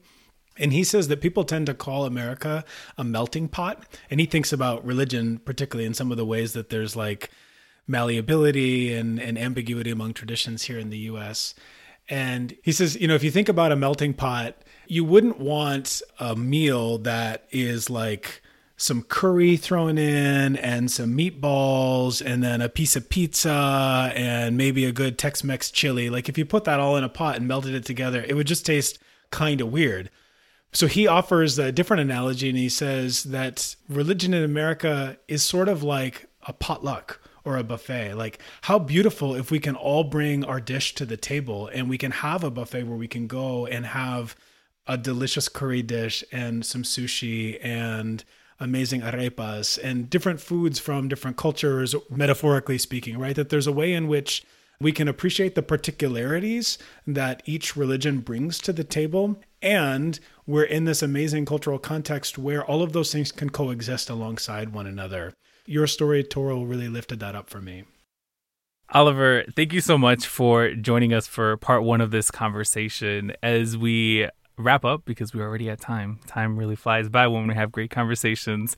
[0.57, 2.65] And he says that people tend to call America
[2.97, 3.85] a melting pot.
[4.11, 7.31] And he thinks about religion, particularly in some of the ways that there's like
[7.89, 11.55] malleability and, and ambiguity among traditions here in the US.
[12.09, 14.57] And he says, you know, if you think about a melting pot,
[14.87, 18.41] you wouldn't want a meal that is like
[18.77, 24.85] some curry thrown in and some meatballs and then a piece of pizza and maybe
[24.85, 26.11] a good Tex Mex chili.
[26.11, 28.47] Like if you put that all in a pot and melted it together, it would
[28.47, 28.99] just taste
[29.31, 30.11] kind of weird.
[30.73, 35.69] So he offers a different analogy and he says that religion in America is sort
[35.69, 38.15] of like a potluck or a buffet.
[38.15, 41.97] Like, how beautiful if we can all bring our dish to the table and we
[41.97, 44.37] can have a buffet where we can go and have
[44.87, 48.25] a delicious curry dish and some sushi and
[48.59, 53.37] amazing arepas and different foods from different cultures, metaphorically speaking, right?
[53.37, 54.45] That there's a way in which
[54.81, 59.41] we can appreciate the particularities that each religion brings to the table.
[59.63, 64.73] And we're in this amazing cultural context where all of those things can coexist alongside
[64.73, 65.35] one another.
[65.65, 67.85] Your story, Toral, really lifted that up for me.
[68.93, 73.33] Oliver, thank you so much for joining us for part one of this conversation.
[73.43, 74.29] As we
[74.59, 76.21] wrap up because we're already at time.
[76.27, 78.77] Time really flies by when we have great conversations.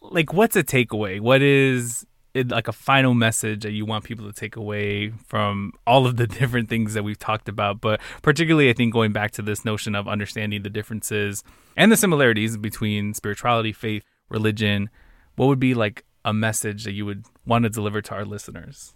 [0.00, 1.20] Like, what's a takeaway?
[1.20, 5.72] What is it, like a final message that you want people to take away from
[5.86, 7.80] all of the different things that we've talked about?
[7.80, 11.42] But particularly, I think going back to this notion of understanding the differences
[11.76, 14.88] and the similarities between spirituality, faith, religion,
[15.36, 18.94] what would be like a message that you would want to deliver to our listeners?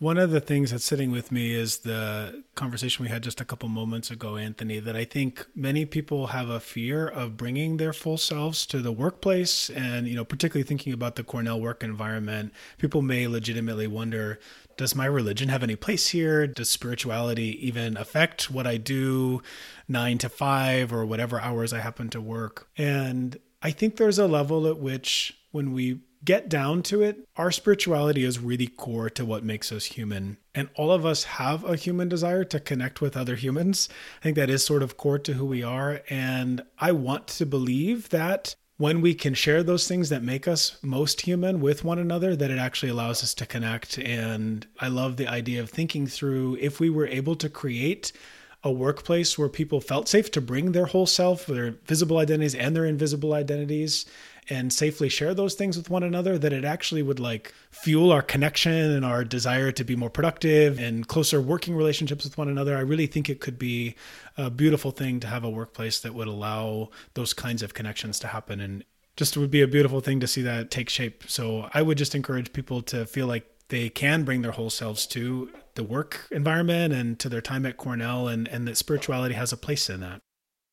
[0.00, 3.44] One of the things that's sitting with me is the conversation we had just a
[3.44, 7.92] couple moments ago, Anthony, that I think many people have a fear of bringing their
[7.92, 9.68] full selves to the workplace.
[9.70, 14.38] And, you know, particularly thinking about the Cornell work environment, people may legitimately wonder
[14.76, 16.46] does my religion have any place here?
[16.46, 19.42] Does spirituality even affect what I do
[19.88, 22.68] nine to five or whatever hours I happen to work?
[22.78, 27.50] And I think there's a level at which when we get down to it, our
[27.50, 30.38] spirituality is really core to what makes us human.
[30.54, 33.88] And all of us have a human desire to connect with other humans.
[34.20, 36.02] I think that is sort of core to who we are.
[36.10, 40.78] And I want to believe that when we can share those things that make us
[40.82, 43.98] most human with one another, that it actually allows us to connect.
[43.98, 48.12] And I love the idea of thinking through if we were able to create
[48.64, 52.74] a workplace where people felt safe to bring their whole self, their visible identities and
[52.74, 54.06] their invisible identities,
[54.50, 58.22] and safely share those things with one another that it actually would like fuel our
[58.22, 62.76] connection and our desire to be more productive and closer working relationships with one another.
[62.76, 63.94] I really think it could be
[64.36, 68.28] a beautiful thing to have a workplace that would allow those kinds of connections to
[68.28, 68.60] happen.
[68.60, 68.84] And
[69.16, 71.24] just would be a beautiful thing to see that take shape.
[71.26, 75.06] So i would just encourage people to feel like they can bring their whole selves
[75.08, 79.52] to the work environment and to their time at cornell and, and that spirituality has
[79.52, 80.20] a place in that.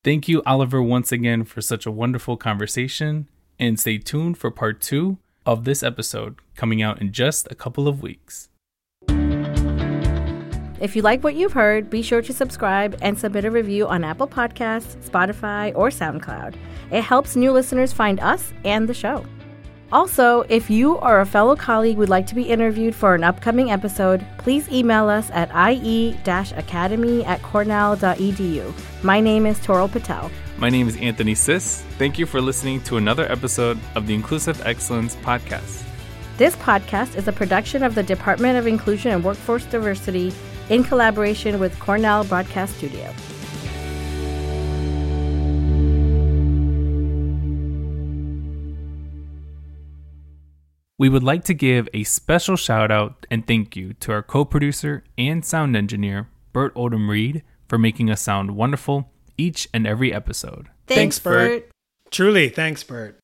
[0.03, 3.28] Thank you, Oliver, once again for such a wonderful conversation
[3.60, 7.88] and stay tuned for part two of this episode coming out in just a couple
[7.88, 8.49] of weeks.
[10.82, 14.03] If you like what you've heard, be sure to subscribe and submit a review on
[14.03, 16.56] Apple Podcasts, Spotify, or SoundCloud.
[16.91, 19.26] It helps new listeners find us and the show.
[19.91, 23.72] Also, if you or a fellow colleague would like to be interviewed for an upcoming
[23.72, 28.74] episode, please email us at ie-academy at cornell.edu.
[29.03, 30.30] My name is Toral Patel.
[30.58, 31.82] My name is Anthony Sis.
[31.97, 35.84] Thank you for listening to another episode of the Inclusive Excellence Podcast.
[36.38, 40.32] This podcast is a production of the Department of Inclusion and Workforce Diversity
[40.70, 43.14] in collaboration with Cornell Broadcast Studio.
[50.97, 54.45] We would like to give a special shout out and thank you to our co
[54.45, 60.13] producer and sound engineer, Bert Odom Reed, for making us sound wonderful each and every
[60.13, 60.67] episode.
[60.88, 61.69] Thanks, Bert.
[62.11, 63.19] Truly, thanks, Bert.